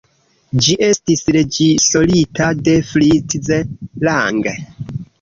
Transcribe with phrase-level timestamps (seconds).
[0.67, 3.55] Ĝi estis reĝisorita de Fritz
[4.11, 4.47] Lang.